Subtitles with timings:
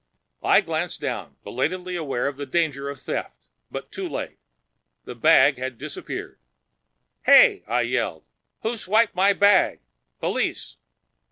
[0.41, 3.47] I glanced down, belatedly aware of the danger of theft.
[3.69, 4.39] But too late.
[5.05, 6.39] The bag had disappeared.
[7.25, 8.23] "Hey!" I yelled.
[8.63, 9.79] "Who swiped my bag?
[10.19, 10.77] Police!"